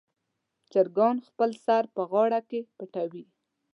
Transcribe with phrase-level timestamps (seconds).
[0.71, 3.25] چرګان خپل سر په غاړه کې پټوي.